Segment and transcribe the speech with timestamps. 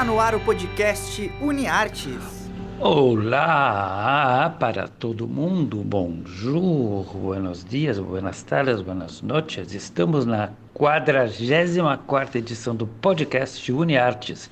[0.00, 2.48] Está no ar o podcast UniArtes.
[2.78, 9.74] Olá para todo mundo, bonjour, buenos dias, buenas tardes, buenas noches.
[9.74, 14.50] Estamos na 44 edição do podcast UniArtes,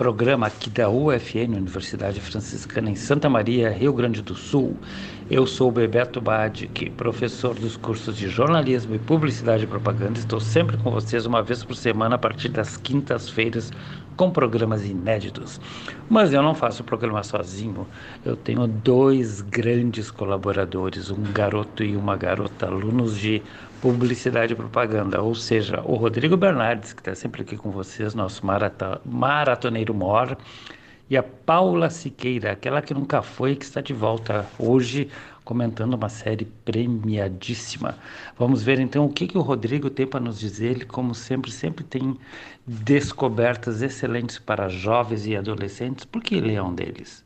[0.00, 4.74] programa aqui da UFN, Universidade Franciscana em Santa Maria, Rio Grande do Sul.
[5.30, 10.18] Eu sou o Bebeto Badic, professor dos cursos de jornalismo e publicidade e propaganda.
[10.18, 13.70] Estou sempre com vocês uma vez por semana a partir das quintas-feiras
[14.16, 15.60] com programas inéditos.
[16.08, 17.86] Mas eu não faço o programa sozinho.
[18.24, 23.42] Eu tenho dois grandes colaboradores, um garoto e uma garota, alunos de
[23.80, 28.44] publicidade e propaganda, ou seja, o Rodrigo Bernardes, que está sempre aqui com vocês, nosso
[28.44, 30.36] marata, maratoneiro mor,
[31.08, 35.08] e a Paula Siqueira, aquela que nunca foi, que está de volta hoje
[35.44, 37.98] comentando uma série premiadíssima.
[38.38, 40.70] Vamos ver então o que, que o Rodrigo tem para nos dizer.
[40.70, 42.16] Ele, como sempre, sempre tem
[42.64, 47.24] descobertas excelentes para jovens e adolescentes, porque ele é um deles.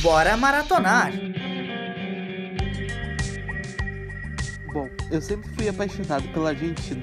[0.00, 1.12] Bora maratonar!
[4.72, 7.02] Bom, eu sempre fui apaixonado pela Argentina.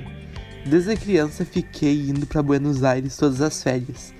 [0.65, 4.13] Desde criança fiquei indo para Buenos Aires todas as férias,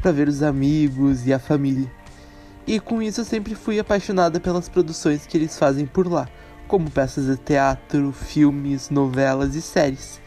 [0.00, 1.90] para ver os amigos e a família.
[2.64, 6.28] E com isso eu sempre fui apaixonada pelas produções que eles fazem por lá,
[6.68, 10.20] como peças de teatro, filmes, novelas e séries.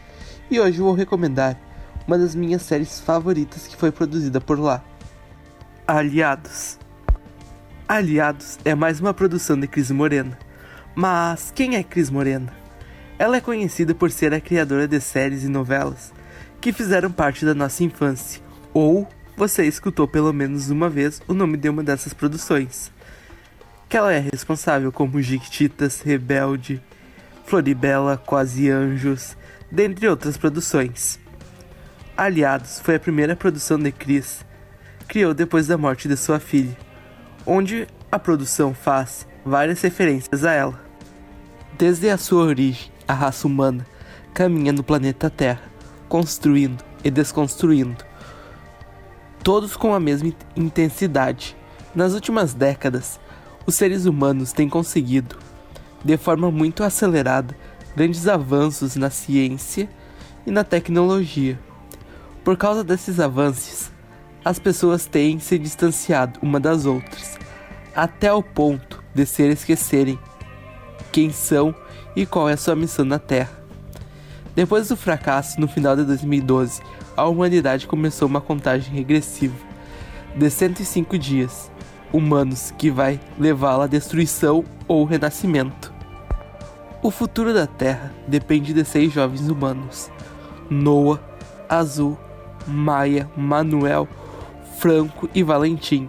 [0.50, 1.58] E hoje vou recomendar
[2.06, 4.84] uma das minhas séries favoritas que foi produzida por lá.
[5.88, 6.78] Aliados.
[7.90, 10.38] Aliados é mais uma produção de Cris Morena.
[10.94, 12.52] Mas quem é Cris Morena?
[13.18, 16.12] Ela é conhecida por ser a criadora de séries e novelas
[16.60, 18.40] que fizeram parte da nossa infância,
[18.72, 22.92] ou você escutou pelo menos uma vez o nome de uma dessas produções.
[23.88, 26.80] Que ela é responsável como Jiquititas, Rebelde,
[27.44, 29.36] Floribela, Quase Anjos,
[29.68, 31.18] dentre outras produções.
[32.16, 34.46] Aliados foi a primeira produção de Cris,
[35.08, 36.88] criou depois da morte de sua filha
[37.46, 40.80] onde a produção faz várias referências a ela.
[41.78, 43.86] Desde a sua origem, a raça humana
[44.34, 45.62] caminha no planeta Terra,
[46.08, 48.04] construindo e desconstruindo,
[49.42, 51.56] todos com a mesma intensidade.
[51.94, 53.18] Nas últimas décadas,
[53.66, 55.36] os seres humanos têm conseguido,
[56.04, 57.56] de forma muito acelerada,
[57.96, 59.88] grandes avanços na ciência
[60.46, 61.58] e na tecnologia.
[62.44, 63.90] Por causa desses avanços,
[64.44, 67.38] as pessoas têm se distanciado uma das outras,
[67.94, 70.18] até o ponto de se esquecerem
[71.12, 71.74] quem são
[72.14, 73.60] e qual é a sua missão na Terra.
[74.54, 76.82] Depois do fracasso no final de 2012,
[77.16, 79.54] a humanidade começou uma contagem regressiva
[80.36, 81.70] de 105 dias
[82.12, 85.92] humanos que vai levá-la à destruição ou renascimento.
[87.02, 90.10] O futuro da Terra depende de seis jovens humanos:
[90.68, 91.20] Noah,
[91.68, 92.18] Azul,
[92.66, 94.08] Maia, Manuel,
[94.80, 96.08] Franco e Valentim.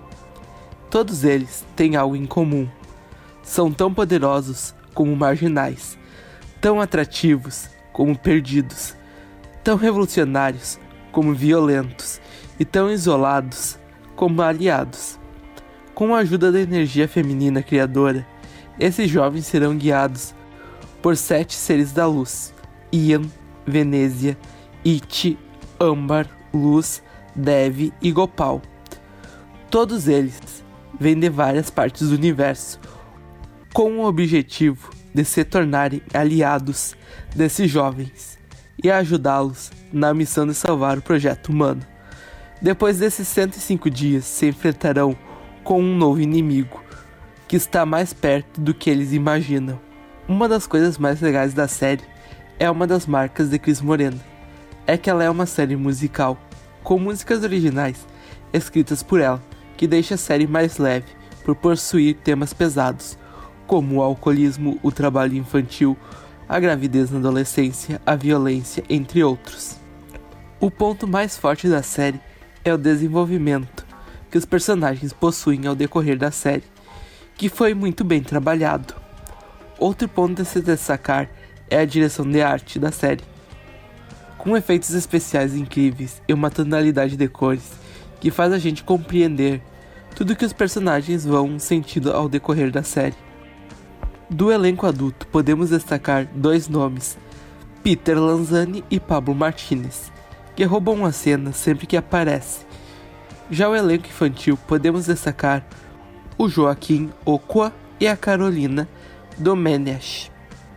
[0.90, 2.70] Todos eles têm algo em comum.
[3.44, 5.98] São tão poderosos como marginais,
[6.62, 8.96] tão atrativos como perdidos,
[9.62, 10.80] tão revolucionários
[11.12, 12.22] como violentos
[12.58, 13.78] e tão isolados
[14.16, 15.20] como aliados.
[15.94, 18.26] Com a ajuda da energia feminina criadora,
[18.80, 20.34] esses jovens serão guiados
[21.02, 22.54] por sete seres da luz:
[22.90, 23.24] Ian,
[23.68, 24.38] Venezia,
[24.86, 25.38] Iti,
[25.78, 27.04] Âmbar, Luz,
[27.36, 28.62] Dev e Gopal.
[29.70, 30.64] Todos eles
[31.00, 32.80] vêm de várias partes do universo,
[33.74, 36.96] com o objetivo de se tornarem aliados
[37.36, 38.38] desses jovens
[38.84, 41.82] e ajudá-los na missão de salvar o projeto humano.
[42.62, 45.16] Depois desses 105 dias, se enfrentarão
[45.64, 46.82] com um novo inimigo
[47.48, 49.80] que está mais perto do que eles imaginam.
[50.28, 52.04] Uma das coisas mais legais da série
[52.60, 54.20] é uma das marcas de Cris Morena,
[54.86, 56.38] é que ela é uma série musical
[56.84, 58.06] com músicas originais
[58.54, 59.42] escritas por ela,
[59.78, 61.08] que deixa a série mais leve
[61.44, 63.18] por possuir temas pesados,
[63.66, 65.98] como o alcoolismo, o trabalho infantil,
[66.48, 69.78] a gravidez na adolescência, a violência, entre outros.
[70.60, 72.20] O ponto mais forte da série
[72.64, 73.86] é o desenvolvimento
[74.30, 76.64] que os personagens possuem ao decorrer da série,
[77.36, 78.94] que foi muito bem trabalhado.
[79.80, 81.30] Outro ponto a se destacar
[81.70, 83.24] é a direção de arte da série,
[84.42, 87.74] com efeitos especiais incríveis e uma tonalidade de cores
[88.20, 89.62] que faz a gente compreender
[90.16, 93.16] tudo que os personagens vão sentindo ao decorrer da série.
[94.28, 97.20] Do elenco adulto, podemos destacar dois nomes,
[97.84, 100.12] Peter Lanzani e Pablo Martinez,
[100.56, 102.66] que roubam a cena sempre que aparece.
[103.52, 105.64] Já o elenco infantil, podemos destacar
[106.36, 108.90] o Joaquim Oqua e a Carolina
[109.38, 110.32] Domenech,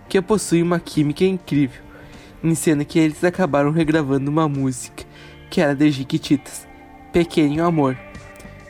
[0.06, 1.82] que possui uma química incrível,
[2.44, 5.04] em cena que eles acabaram regravando uma música
[5.48, 6.68] que era de Jiquititas,
[7.12, 7.96] Pequeno Amor,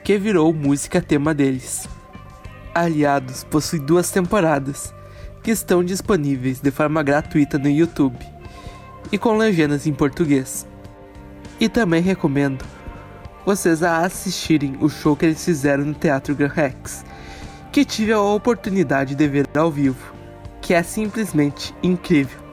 [0.04, 1.88] que virou música tema deles.
[2.72, 4.94] Aliados possui duas temporadas,
[5.42, 8.18] que estão disponíveis de forma gratuita no YouTube
[9.10, 10.66] e com legendas em português.
[11.58, 12.64] E também recomendo
[13.44, 17.04] vocês a assistirem o show que eles fizeram no Teatro Gran Rex,
[17.72, 20.14] que tive a oportunidade de ver ao vivo,
[20.60, 22.43] que é simplesmente incrível.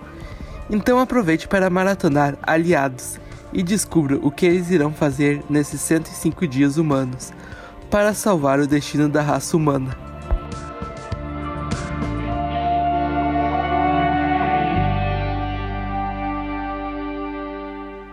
[0.72, 3.20] Então aproveite para maratonar Aliados
[3.52, 7.34] e descubra o que eles irão fazer nesses 105 dias humanos
[7.90, 9.98] para salvar o destino da raça humana.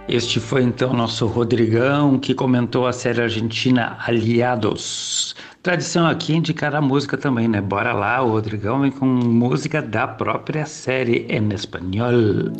[0.09, 5.37] Este foi então nosso Rodrigão que comentou a série argentina Aliados.
[5.61, 7.61] Tradição aqui indicar a música também, né?
[7.61, 12.53] Bora lá, o Rodrigão vem com música da própria série em espanhol.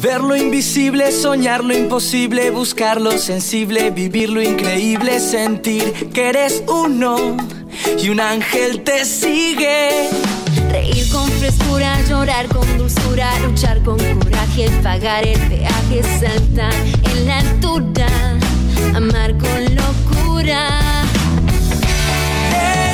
[0.00, 6.64] Ver lo invisible, soñar lo imposible, buscar lo sensible, vivir lo increíble, sentir que eres
[6.66, 7.36] uno
[8.02, 10.31] y un ángel te sigue.
[10.72, 16.72] Reír con frescura, llorar con dulzura, luchar con coraje, pagar el peaje, saltar
[17.10, 18.06] en la altura,
[18.94, 20.70] amar con locura.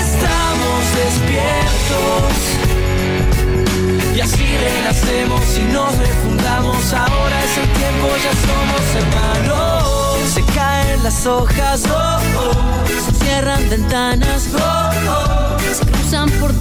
[0.00, 2.34] Estamos despiertos
[4.16, 6.92] y así renacemos y nos refundamos.
[6.92, 10.30] Ahora es el tiempo, ya somos hermanos.
[10.34, 12.52] Se caen las hojas, oh, oh.
[12.88, 14.67] se cierran ventanas, oh.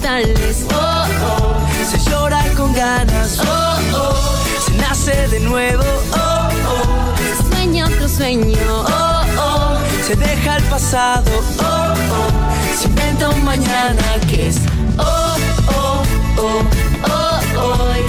[0.00, 1.66] Oh, oh.
[1.90, 4.60] Se llora con ganas, oh, oh.
[4.64, 7.14] Se nace de nuevo, oh, oh.
[7.16, 9.76] se sueña sueño, oh, oh.
[10.06, 11.28] Se deja el pasado,
[11.58, 12.76] oh, oh.
[12.80, 14.58] Se inventa un mañana que es,
[14.98, 15.36] oh,
[15.68, 16.02] oh,
[16.38, 16.62] oh,
[17.08, 18.04] oh, hoy.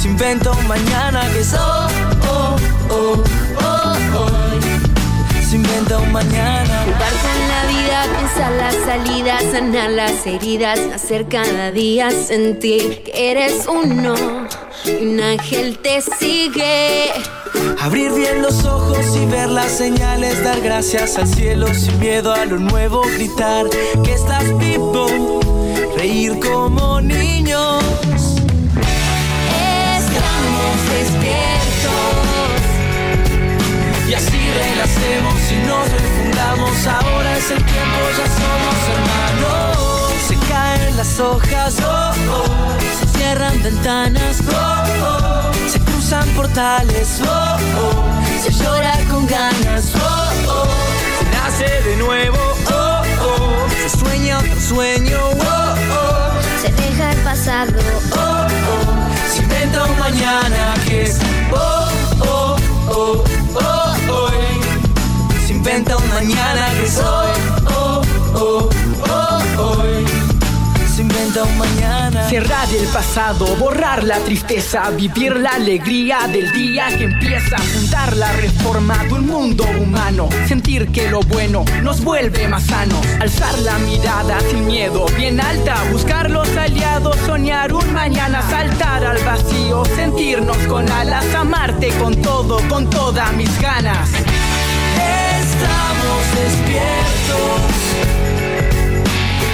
[0.00, 1.86] Se inventa un mañana que es, oh,
[2.28, 2.56] oh,
[2.90, 3.45] oh, oh.
[5.48, 6.82] Se inventa un mañana.
[6.84, 13.30] Jugar con la vida, pensar la salida, sanar las heridas, hacer cada día sentir que
[13.30, 14.16] eres uno
[14.84, 17.12] y un ángel te sigue.
[17.80, 22.44] Abrir bien los ojos y ver las señales, dar gracias al cielo sin miedo a
[22.44, 23.66] lo nuevo, gritar
[24.02, 25.40] que estás vivo,
[25.96, 27.84] reír como niños.
[35.76, 36.86] Nos refundamos.
[36.86, 40.12] Ahora es el tiempo, ya somos hermanos.
[40.28, 42.78] Se caen las hojas, oh, oh.
[42.98, 45.68] se cierran ventanas, oh, oh.
[45.70, 48.42] se cruzan portales, oh, oh.
[48.42, 50.66] se llora con ganas, oh, oh.
[51.18, 52.38] se nace de nuevo,
[52.72, 53.68] oh, oh.
[53.70, 56.60] se sueña otro sueño, oh, oh.
[56.62, 57.72] Se deja el pasado,
[58.12, 59.32] oh, oh.
[59.32, 61.18] Se inventa un mañana que es
[61.52, 61.88] oh,
[62.20, 62.56] oh,
[62.88, 63.24] oh,
[63.54, 64.45] oh, hoy.
[65.68, 67.30] Inventa un mañana que es hoy,
[67.74, 68.00] oh,
[68.34, 68.70] oh,
[69.10, 70.06] oh, hoy.
[70.94, 72.28] Se inventa un mañana.
[72.28, 78.30] Cerrar el pasado, borrar la tristeza, vivir la alegría del día que empieza, fundar la
[78.34, 83.76] reforma de un mundo humano, sentir que lo bueno nos vuelve más sanos, alzar la
[83.78, 90.58] mirada sin miedo, bien alta, buscar los aliados, soñar un mañana, saltar al vacío, sentirnos
[90.68, 94.10] con alas, amarte con todo, con todas mis ganas.
[95.56, 97.72] Estamos despiertos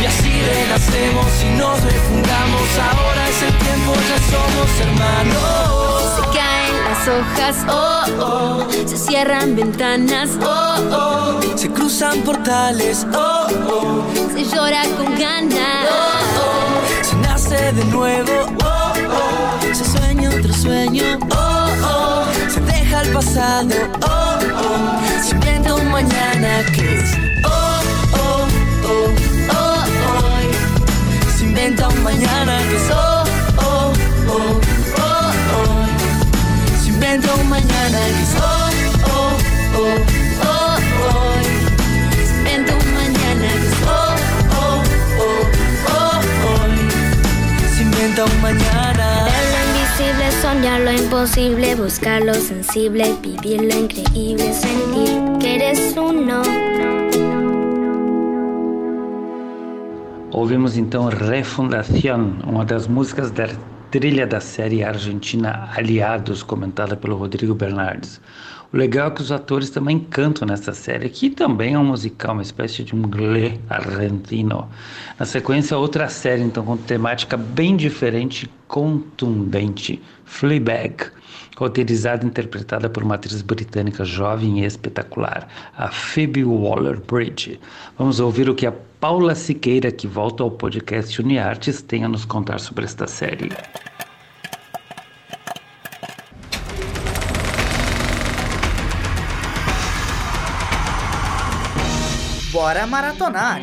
[0.01, 2.69] y así renacemos y nos refundamos.
[2.91, 6.03] Ahora es el tiempo, ya somos hermanos.
[6.17, 8.89] se caen las hojas, oh, oh.
[8.89, 11.41] Se cierran ventanas, oh, oh.
[11.57, 14.05] Se cruzan portales, oh, oh,
[14.35, 17.05] Se llora con ganas, oh, oh.
[17.05, 18.33] se nace de nuevo,
[18.65, 21.52] oh, oh, se sueña otro sueño, oh, oh,
[23.03, 27.11] el pasado, oh, oh, inventa un mañana que es,
[27.45, 27.81] oh,
[28.13, 28.47] oh,
[28.85, 29.09] oh,
[29.51, 30.47] oh, hoy.
[31.37, 33.25] Se inventa un mañana que es, oh,
[33.59, 33.93] oh,
[34.29, 34.61] oh,
[34.99, 35.91] oh, hoy.
[36.83, 38.71] Se inventa un mañana que es, oh,
[39.11, 39.33] oh,
[39.79, 39.97] oh,
[40.45, 40.77] oh,
[41.09, 41.45] hoy.
[42.27, 44.15] Se inventa un mañana que es oh,
[44.61, 44.83] oh,
[45.19, 45.43] oh,
[45.93, 46.77] oh, hoy.
[47.77, 48.92] Se inventa un mañana.
[50.73, 56.41] Ver lo imposible, buscar lo sensible, vivir lo increíble, sentir que eres uno.
[60.31, 63.49] Ouvimos então Refundación, uma das músicas da
[63.91, 68.19] trilha da série argentina Aliados, comentada pelo Rodrigo Bernardes.
[68.73, 72.33] O legal é que os atores também cantam nessa série, que também é um musical,
[72.33, 74.67] uma espécie de um glé argentino.
[75.19, 81.05] Na sequência, outra série, então, com temática bem diferente contundente, Fleabag,
[81.55, 87.61] roteirizada e interpretada por uma atriz britânica jovem e espetacular, a Phoebe Waller-Bridge.
[87.99, 92.25] Vamos ouvir o que a Paula Siqueira, que volta ao podcast Uniartes, tem a nos
[92.25, 93.51] contar sobre esta série.
[102.63, 103.61] Bora maratonar!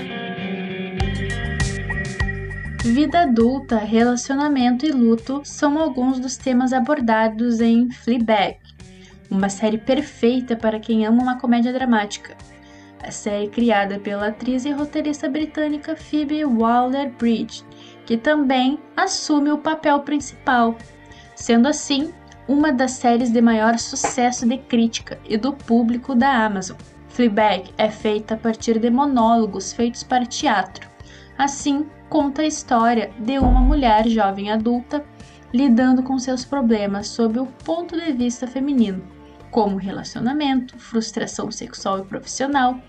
[2.83, 8.57] Vida adulta, relacionamento e luto são alguns dos temas abordados em Fleabag,
[9.31, 12.35] uma série perfeita para quem ama uma comédia dramática.
[13.01, 17.63] A série criada pela atriz e roteirista britânica Phoebe Waller-Bridge,
[18.05, 20.77] que também assume o papel principal,
[21.35, 22.13] sendo assim
[22.49, 26.75] uma das séries de maior sucesso de crítica e do público da Amazon.
[27.09, 30.87] Fleabag é feita a partir de monólogos feitos para teatro.
[31.37, 35.03] Assim, conta a história de uma mulher jovem adulta
[35.53, 39.03] lidando com seus problemas sob o ponto de vista feminino,
[39.51, 42.79] como relacionamento, frustração sexual e profissional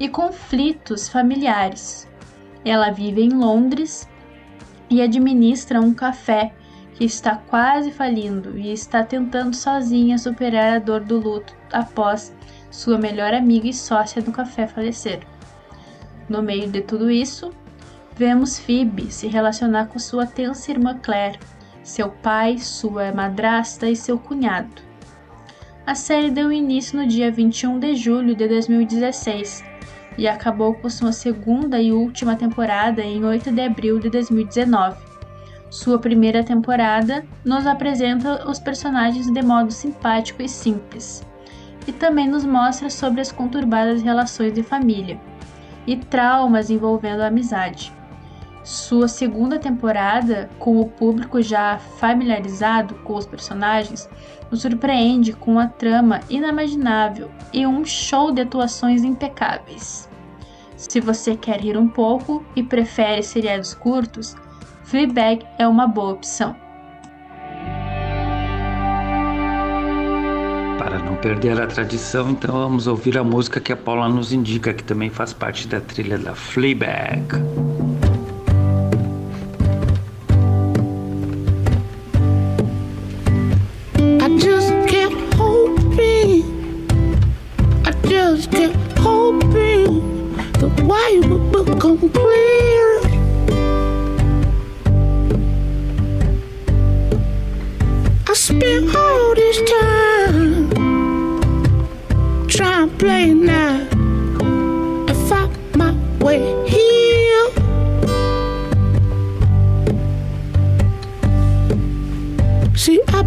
[0.00, 2.08] e conflitos familiares.
[2.64, 4.08] Ela vive em Londres
[4.90, 6.52] e administra um café
[6.94, 12.34] que está quase falindo e está tentando sozinha superar a dor do luto após
[12.70, 15.20] sua melhor amiga e sócia no café falecer.
[16.28, 17.50] No meio de tudo isso,
[18.16, 21.38] vemos Phoebe se relacionar com sua tensa irmã Claire,
[21.82, 24.82] seu pai, sua madrasta e seu cunhado.
[25.86, 29.64] A série deu início no dia 21 de julho de 2016
[30.18, 34.98] e acabou com sua segunda e última temporada em 8 de abril de 2019.
[35.70, 41.24] Sua primeira temporada nos apresenta os personagens de modo simpático e simples,
[41.88, 45.18] e também nos mostra sobre as conturbadas relações de família
[45.86, 47.90] e traumas envolvendo a amizade.
[48.62, 54.06] Sua segunda temporada, com o público já familiarizado com os personagens,
[54.50, 60.10] nos surpreende com a trama inimaginável e um show de atuações impecáveis.
[60.76, 64.36] Se você quer rir um pouco e prefere seriados curtos,
[64.84, 66.54] Fleabag é uma boa opção.
[70.98, 74.74] Para não perder a tradição, então vamos ouvir a música que a Paula nos indica,
[74.74, 77.36] que também faz parte da trilha da Fleabag.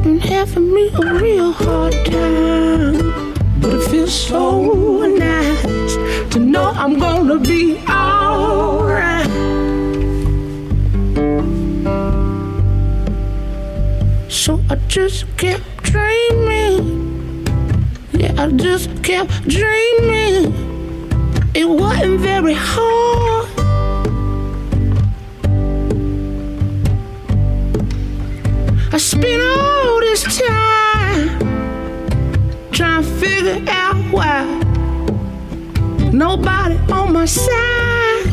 [0.03, 5.95] Been having me a real hard time, but it feels so nice
[6.33, 9.27] to know I'm gonna be alright.
[14.27, 17.45] So I just kept dreaming.
[18.13, 20.51] Yeah, I just kept dreaming.
[21.53, 23.40] It wasn't very hard.
[28.93, 31.39] I spent all this time
[32.71, 34.43] trying to figure out why
[36.11, 38.27] nobody on my side.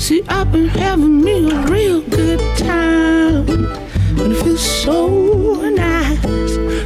[0.00, 3.46] See, I've been having me a real good time.
[4.18, 6.22] And it feels so nice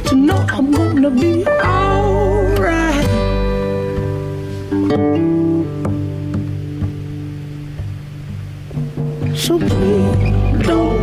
[0.09, 1.88] to know I'm gonna be alright.
[9.49, 10.98] So please don't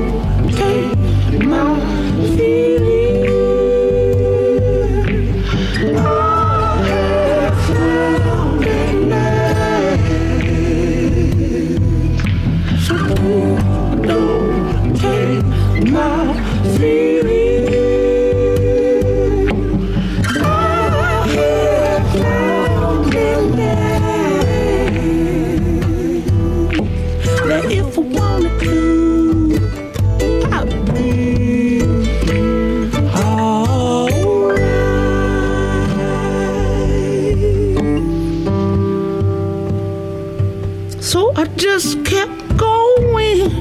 [41.07, 43.53] So I just kept going.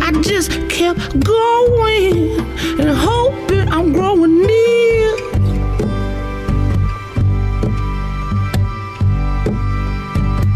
[0.00, 2.38] I just kept going
[2.78, 5.16] and hoping I'm growing near.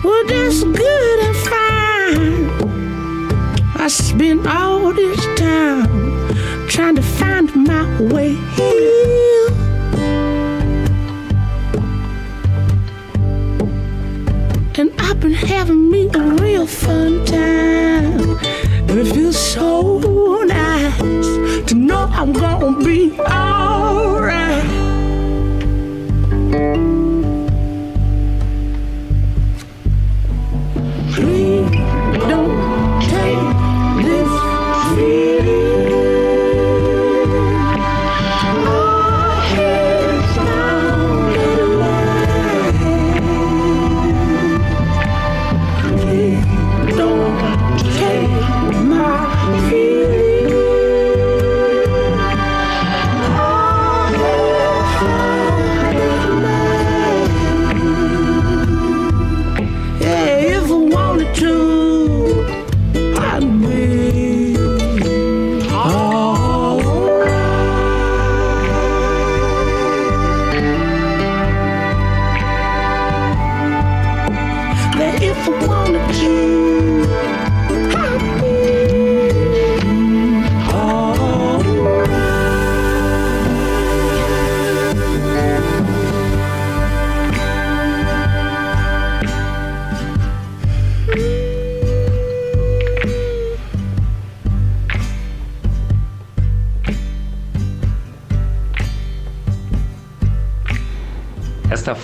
[0.05, 2.51] Well, that's good and fine.
[3.81, 6.29] I spent all this time
[6.69, 8.78] trying to find my way here.
[15.69, 16.98] giving me a real fun.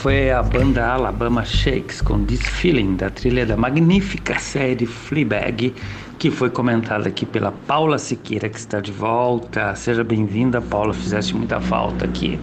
[0.05, 5.75] Foi a banda Alabama Shakes com This Feeling, da trilha da magnífica série Fleabag,
[6.19, 9.75] que foi comentada aqui pela Paula Siqueira, que está de volta.
[9.75, 12.39] Seja bem-vinda, Paula, fizeste muita falta aqui.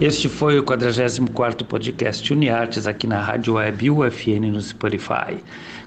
[0.00, 5.38] Este foi o 44º podcast Uniartes aqui na Rádio Web UFN no Spotify.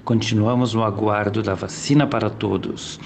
[0.06, 2.98] Continuamos no aguardo da vacina para todos.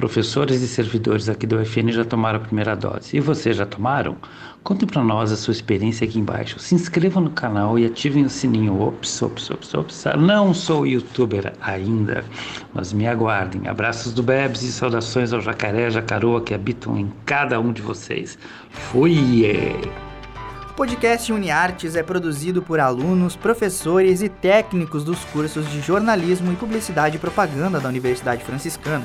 [0.00, 3.14] Professores e servidores aqui do UFN já tomaram a primeira dose.
[3.14, 4.16] E vocês já tomaram?
[4.64, 6.58] Contem para nós a sua experiência aqui embaixo.
[6.58, 8.80] Se inscrevam no canal e ativem o sininho.
[8.80, 10.04] Ops, ops, ops, ops.
[10.18, 12.24] Não sou youtuber ainda,
[12.72, 13.68] mas me aguardem.
[13.68, 18.38] Abraços do Bebs e saudações ao jacaré jacaroa que habitam em cada um de vocês.
[18.70, 19.44] Fui!
[20.70, 26.56] O podcast UniArtes é produzido por alunos, professores e técnicos dos cursos de jornalismo e
[26.56, 29.04] publicidade e propaganda da Universidade Franciscana.